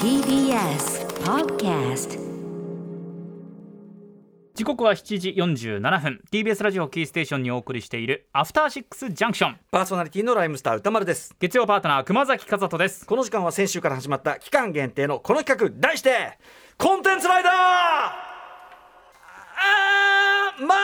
[0.00, 2.18] TBS Podcast
[4.54, 6.20] 時刻は7時47分。
[6.32, 11.36] TBS ラジオキーステーションにお送りしているアフターシックスジャンクションパーソナリティのライムスター歌丸です。
[11.38, 13.04] 月曜パートナー熊崎和人です。
[13.06, 16.38] この時間は先週から始まった期間限定のこの企画題して
[16.78, 17.52] コンテンツライダー!
[20.62, 20.74] アマ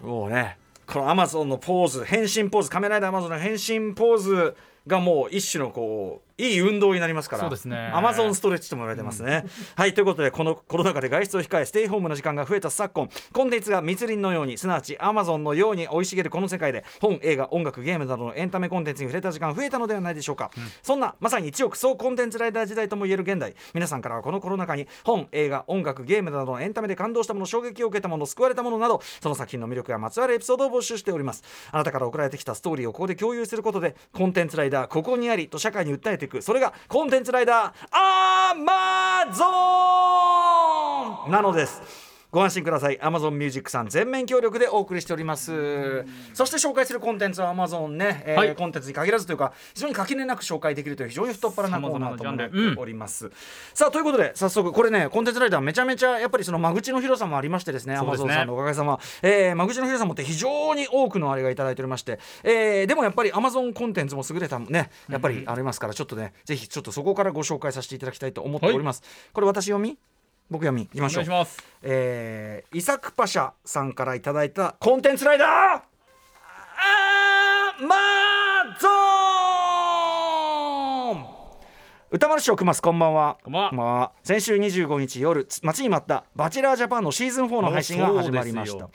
[0.00, 0.08] ゾン!
[0.08, 0.56] もうね
[0.86, 4.56] このアマゾンのポーズ変身ポーズカメライダーアマゾンの変身ポーズ
[4.86, 7.42] がもう一種のこういい運動になりますから。
[7.42, 7.90] そうですね。
[7.92, 9.44] アマゾンストレッチとも言われてますね、
[9.76, 20.50] はいということでこのコロナ禍で外出を控えステイホームの時間が増えた昨今コンテンツが密林のようにすなわちアマゾンのように生い茂るこの世界で本映画音楽ゲームなどのエンタメコンテンツに触れた時間が増えたのではないでしょうか、
[20.82, 31.42] そんなまさに一億総コンテンツライダー時代ともいえる現代皆さんからはこのコロナ禍に本映画音楽ゲームなどのエンタメで感動したもの衝撃を受けたもの救われたものなどその作品の魅力やまつわるエピソードを募集しております。
[31.72, 36.40] あなたから送られてきたストーリーをここで共有することでコンテンツライダーここにありと社会に訴えていく。
[36.40, 42.09] それがコンテンツライダーアーマゾンなのです。
[42.30, 42.98] ご安心ください。
[42.98, 46.04] Amazon Music さん全面協力でお送りしております。
[46.32, 48.54] そして紹介するコンテンツは Amazon ね、えーはい。
[48.54, 52.36] コンテンツに限らずというか非常に垣根なく紹介できるという非常に太っ腹なコーナーとなっ
[52.74, 53.30] ております、
[53.74, 69.98] さあということで早速これねコンテンツライダーめちゃめちゃやっぱりその間口の広さもありましてですねです Amazon ねさんのおかげさま、えー間口の広さもって非常に多くのあれがいただいておりまして、えーでもやっぱり Amazon コンテンツも優れたねやっぱりありますからちょっとねぜひちょっとそこからご紹介させていただきたいと思っております、これ私読み？
[70.50, 71.24] 僕読みいきまおしょう。
[71.24, 71.62] 願いします。
[71.82, 75.48] えーイサクパシャさんからいただいたコンテンツライダー。
[75.48, 75.82] ア
[77.86, 77.96] マ
[78.80, 78.88] ゾ
[81.18, 81.26] ン。
[82.12, 83.38] 歌丸師匠くますこんばんは。
[83.44, 84.12] こんばんは。
[84.24, 88.88] 先週25日夜つ待ちに待った「バチェラージャパン」のシーズン4の配信が始まりました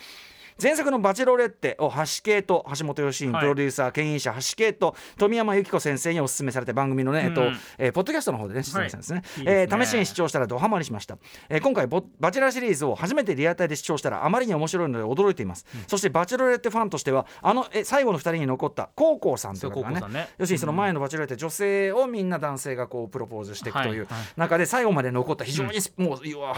[0.61, 3.41] 前作の「バチェロレッテ」を橋系と橋本良信はい。
[3.41, 7.57] プロデューサー、牽引者橋系と富山由紀子先生にお勧めされた番組のね、えっとうん。
[7.77, 11.17] えーポッドキャストの方でね出演したんですね,、いいえー試しに視聴したらドハマりしました、
[11.49, 24.05] えー今回ボバチェラーシリーズを初めてリアタイで視聴したらあまりに面白いので驚いています、そしてバチェロレッテファンとしてはあのえ最後の2人に残ったコウコウさんという方がねね要するにその前のバチェロレッテ女性をみんな男性がこうプロポーズしていくというはいはい。
[24.37, 26.55] 中で最後まで残った非常にス、もういわ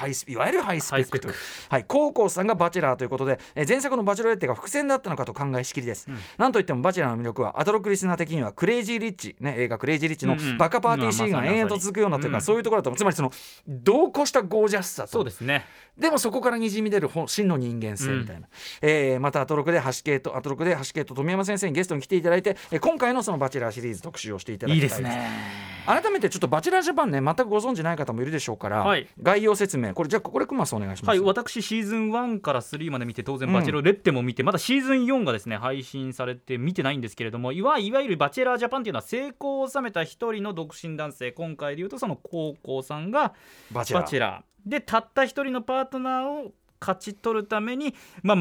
[0.47, 1.33] ゆるハイスペックという。
[1.69, 10.57] はい、高校さんがバチェラーということで、えー前作のバチェロレッテが伏線だったのかと考えしきりです、なんといってもバチェラーの魅力はアトロクリスナー的にはクレイジーリッチ、ね、映画クレイジーリッチのうんうん。
[10.57, 12.41] バカパーティーシーンが延々と続くようなというか、うん。
[12.41, 13.31] そういうところだと思うつまりその
[13.67, 15.09] 同行したゴージャスさと。
[15.09, 15.65] そうですね。
[15.97, 18.47] でもそこからにじみ出る本真の人間性みたいな、
[18.81, 29.07] えーまたアトロクで橋系とアトロクで橋系と富山先生にゲストに来ていただいて、えー今回のそのバチェラーシリーズ特集をしていただきたいいいですね改めてちょっとバチェラージャパンね全くご存じない方もいるでしょうから、はい。
[29.21, 43.33] 概要説明これじゃあこれクマスお願いします、はい私シーズン1から3まで見て当然バチェロレッテも見て、まだシーズン4がですね配信されて見てないんですけれどもいわいわゆるバチェラージャパンっていうのは成功を収めた一人の独身男性今回でいうとその高校さんが
[43.71, 44.03] バチェラー。
[44.03, 44.69] バチェラー。
[44.69, 48.35] でたった一人のパートナーを勝ち取るために、まあ、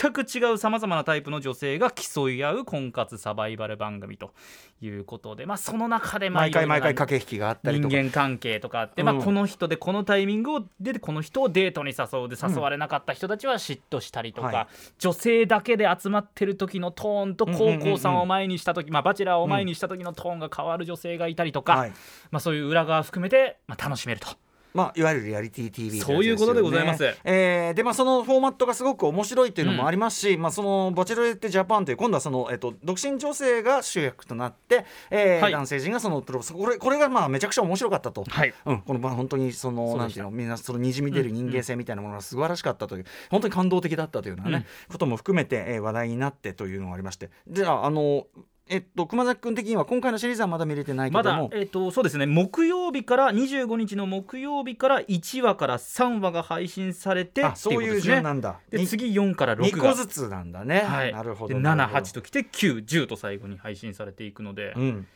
[0.00, 4.32] 全く違うさまざまなタイプの女性が競い合う婚活サバイバル番組と
[4.80, 9.06] いうことで、まあ、その中でまあ毎回毎回駆け引きがあったりと人か間関係とかあって、うん。
[9.06, 14.66] まあ、この人でこのタイミングをでこの人をデートに誘うで誘われなかった人たちは嫉妬したりとか、はい。
[14.98, 21.90] 女性だけで集まってる時のトーンと高校さんを前にした時、まあ、バチェラーを前にした時のトーンが変わる女性がいたりとか、はい。
[22.30, 24.28] まあ、そういう裏側含めて、まあ、楽しめると。
[24.78, 27.04] まあ、いわゆるリアリティ TV そういうことでございます。
[27.24, 35.52] えーでまあそのフォーマットがすごく面白いっていうのもありますし、まあそのバチェロレッテジャパンという今度はそのえっと独身女性が主役となって、えーはい。
[35.52, 38.24] 男性陣がそのプロこれこれがまあめちゃくちゃ面白かったと。
[38.28, 38.54] はい。
[38.66, 47.30] うん、このまあ本当にそのなんていうのみんなそのにじみ出る人間性みたいなものが素晴らしかったという、本当に感動的だったというようなね、ことも含めて、えー話題になってというのがありまして。
[47.48, 48.26] じゃああの
[48.68, 58.60] えっと熊崎君的には今回のシリーズはまだ見れてないけまども、だえっとそうですね木曜日から25日の木曜日から1話から3話が配信されてあそういう順なんだ。
[58.70, 60.80] でに次4から6 2が個ずつなんだね。
[60.80, 61.54] はい、なるほど。
[61.54, 65.06] でなるほど78ときて910と最後に配信されていくので、うん。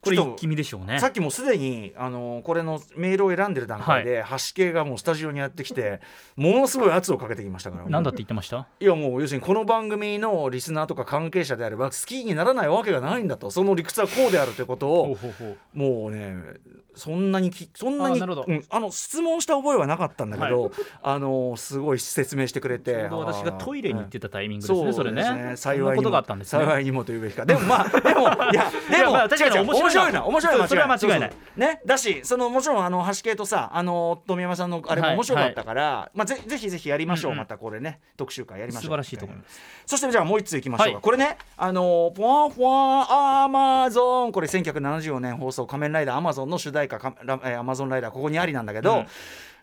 [0.00, 0.98] これ一気見でしょうね。
[0.98, 6.00] さっきもすでにあのこれのメールを選んでる段階で、橋系がもうスタジオにやってきて
[6.36, 7.88] ものすごい圧をかけてきましたから。
[7.88, 8.66] なんだって言ってました？
[8.80, 13.50] いやもう要するにこの番組のリスナーとか関係者であれば好きにならないわけがないんだと。
[13.50, 15.18] その理屈はこうであるということを
[15.74, 16.36] もうね
[16.94, 20.72] そんなにきそんなにあの質問した覚えはなかったんだけど、
[21.02, 25.54] あのすごい説明してくれて私がトイレに行ってたタイミングですね、それね。
[25.56, 25.98] 幸い
[26.84, 27.46] にもこというべきか。
[27.46, 28.20] でもまあでも
[28.52, 31.32] いやでも確かに面白面白いな面白いなそれは間違いない。
[31.56, 37.38] ねだしそのもちろんあの橋系とさあの富山さんのあれも面白かったから、まあぜぜひぜひやりましょう、うんうん。
[37.38, 38.90] またこれね特集会やりましょう。
[38.90, 39.60] 素晴らしいと思います。
[39.86, 41.02] そしてじゃあもう一ついきましょうか、はい。
[41.02, 44.32] これねあのポワンポワンアマゾン。
[44.32, 47.00] これ1974年放送仮面ライダーアマゾンの主題歌
[47.58, 49.06] アマゾンライダーここにありなんだけど、うん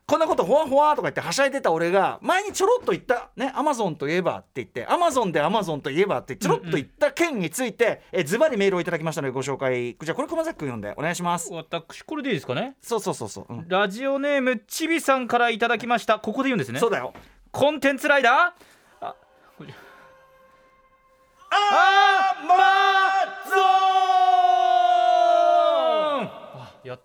[0.08, 9.98] こんなことほわほわとか言ってはしゃいでた俺が前にちょろっと言ったねアマゾンといえばって言ってアマゾンでアマゾンといえばってちょろっと言った件について、えズバリメールをいただきましたのでご紹介。
[10.00, 11.52] じゃあこれ熊崎君読んでお願いします。
[11.52, 12.76] 私これでいいですかね？
[12.82, 13.68] そうそうそうそう、うん。
[13.68, 16.20] ラジオネームちびさんからいただきました。
[16.20, 16.80] ここで言うんですね。
[16.80, 17.14] そうだよ。
[17.52, 19.85] コンテンツライダー？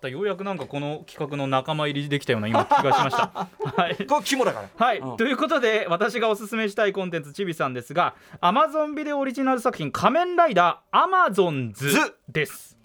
[0.07, 0.09] った。
[0.09, 3.47] ようやくなんかこの企画の仲間入りできたような今 気がしました。
[3.75, 3.95] はい。
[4.03, 4.85] ンこれ肝だから。
[4.85, 5.17] はい、うん。
[5.17, 12.80] ということで私がおすすめしたいコンテンツちびさんですが Amazon ビデオオリジナル作品「仮面ライダーアマゾンズズ」です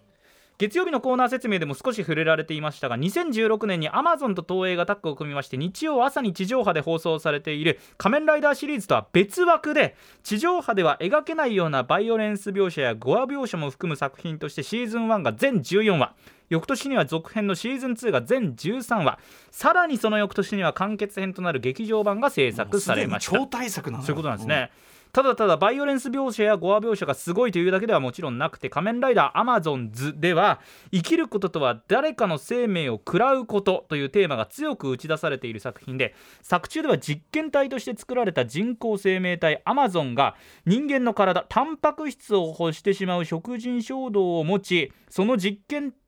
[0.58, 16.14] 月曜日のコーナー説明でも少し触れられていましたが2016年に Amazon と東映がタッグを組みまして日曜朝に地上波で放送されている「仮面ライダー」シリーズとは別枠で地上波では描けないようなバイオレンス描写やゴア描写も含む作品としてシーズン1が全14話
[16.49, 19.19] 翌年には続編のシーズン2が全13話。
[19.50, 23.37] さらにその翌年には完結編となる劇場版が制作されました。
[23.37, 24.70] 超大作なそういうことなんですね、
[25.16, 30.60] ただただバイオレンス描写やゴア描写がすごいというだけではもちろんなくて仮面ライダーアマゾンズでは
[30.92, 40.36] 生きることとは誰かの生命を食らうことというテーマが強く打ち出されている作品で作中では実験体として作られた人工生命体アマゾンが
[40.66, 46.06] 人間の体タンパク質を欲してしまう食人衝動を持ちその実験体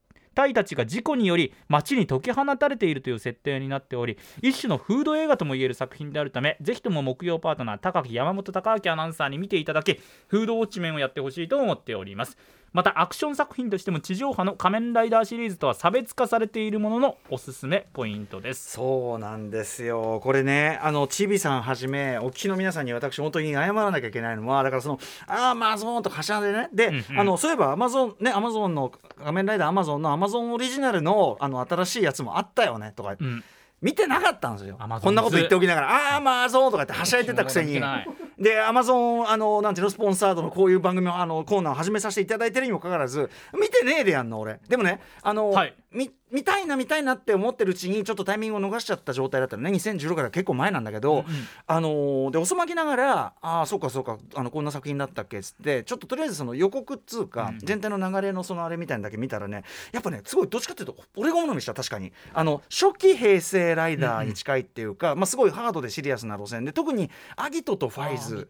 [0.54, 12.36] たちが事故により街に解き放たれているという設定になっており一種のフード映画ともいえる作品であるためぜひとも木曜パートナー高木山本隆明アナウンサーに見ていただきフードウォッチ面をやってほしいと思っております。
[12.72, 18.72] またアクション作品としても地上波の仮面ライダーシリーズとは差別化されているもののおすすめポイントです。
[18.72, 20.20] そうなんですよ。
[20.22, 26.68] これねあのちびさんはじめお聞きの皆さんに私本当に謝らなきゃいけないのはだからそのアマゾンとかしゃでね。
[26.72, 27.20] で、うんうん。
[27.20, 33.44] あのそういえばアマゾンねアマゾンの仮面ライダーアマゾンのアマゾンオリジナルのあの新しいやつもあったよねとか、うん。
[33.80, 34.76] 見てなかったんですよ。
[34.76, 37.80] こんなこと言っておきながら「アマゾン」とかってはしゃいでたくせに
[38.38, 44.60] でアマゾンあのなんていうのスポンサードのこういう番組をあのコーナーを始めさせていただいてるにもかかわらず見てねえでやんの俺。
[44.68, 45.74] でもねあの、はい。
[45.90, 49.70] み見たいな見たいなって思ってるうちにちょっとタイミングを逃しちゃった状態だったのね。
[49.70, 51.24] 2016から結構前なんだけど、
[51.66, 57.58] あのーで遅まきながらああそうかそうかあのこんな作品だったっけっつってちょっととりあえずその予告っつうか、うん。
[57.60, 62.12] 全体の流れのそのあれみたいなのだけ見たらねやっぱねすごいどっちかっていうと俺が好みした確かに。
[62.34, 68.48] あの初期平成ライダーに近いっていうか、まあ、すごいハードでシリアスな路線で特にアギトとファイズ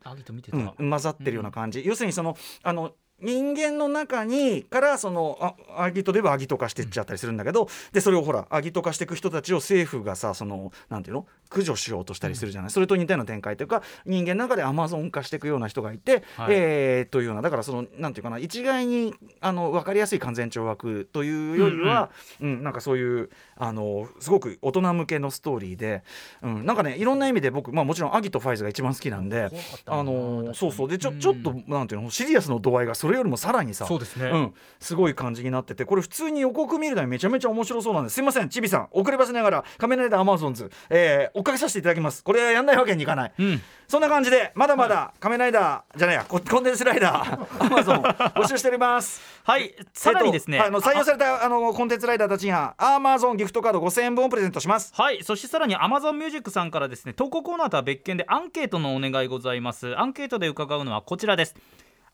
[0.79, 11.27] うん、混ざってるような感じ、要するにそのあの人間の中にからそのあアギトではアギト化してっちゃったりするんだけど、でそれをほらアギト化していく人たちを政府がさそのなんていうの？
[11.49, 16.55] 駆除しようとしたりするじゃない、それと似たような展開というか人間の中でアマゾン化していくような人がいて、はい。
[16.55, 22.11] えーというようなだからそのなんていうかな一概にあの分かりやすい勧善懲悪というよりは、
[22.41, 26.03] うんなんかそういうあのすごく大人向けのストーリーで、
[26.43, 29.51] うん、なんかねいろんな意味で僕、まあ、もちろんアギトとファイズが一番好きなんで。
[29.87, 30.89] あのそうそう。
[30.89, 31.21] でちょ,、うん。
[31.21, 38.15] ちょっとなんていうのシリアスの度合いがそれよりもさらにさそうですね、うん、すごい感じになっててこれ普通に予告見るのにめちゃめちゃ面白そうなんです。
[38.15, 38.89] すいませんちびさん。
[38.93, 42.23] 遅ればせながら「仮面ライダーアマゾンズ」えー追っかけさせていただきます。
[42.25, 43.33] これはやんないわけにいかない。
[43.39, 43.63] うん。
[43.87, 46.25] そんな感じでまだまだ仮面ライダーじゃないや。
[46.29, 49.23] ココンテンツライダー アマゾン募集しております。
[49.45, 49.75] はい。
[49.95, 54.93] さらにですね、えっとあの採用されたあのコンテンツライダーたちにはアマゾンギフトカード5000円分をプレゼントします。
[54.95, 55.23] はい。
[55.23, 59.97] そしてさらに Amazon Music さんからですね投稿コーナーとは別件でアンケートのお願いございます。
[59.99, 61.55] アンケートで伺うのはこちらです。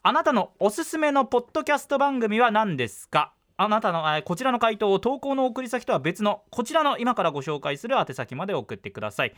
[0.02, 3.32] あなたのおすすめのポッドキャスト番組は何ですか？
[3.56, 9.34] あなたのこちらの回答を投稿の送り先とは別のこちらの今からご紹介する宛先まで送ってください。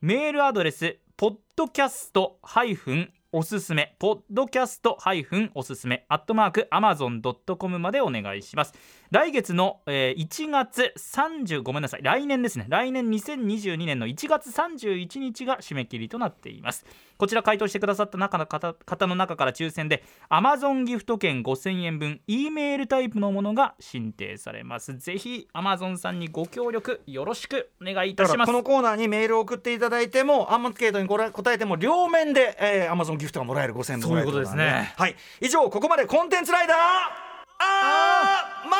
[0.00, 8.74] メールアドレスポッドキャストハイフンおすすめポッドキャストハイフンおすすめアットマーク Amazon.com までお願いします。
[9.10, 12.66] 来月の、えー1月30ごめんなさい来年ですね。
[12.68, 16.84] 来年2022年の1月31日が締め切りとなっています。
[17.16, 24.98] こちら回答してくださった中の方方の中から抽選で Amazon ギフト券5000円分 E メールタイプのものが申請されます。
[24.98, 28.46] ぜひ Amazon さんにご協力よろしくお願いいたします。
[28.46, 34.92] このコーナーにメールを送っていただいてもアンケートに答えても両面で、えー、Amazon ギフトがもらえる5000円分もらえるそういうことですね。
[34.96, 35.16] はい。
[35.40, 37.27] 以上ここまでコンテンツライダー
[37.60, 38.76] アマ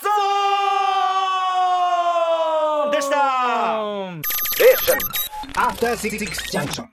[0.00, 0.08] ゾ
[2.88, 3.16] ンでした。
[4.54, 4.98] Station.
[5.56, 6.86] After 66 Junction.